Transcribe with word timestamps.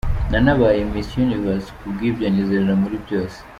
Nanabaye 0.31 0.79
Miss 0.91 1.09
Universe 1.25 1.67
kubw’ibyo 1.77 2.25
nizerera 2.29 2.75
muri 2.81 2.97
byose. 3.05 3.37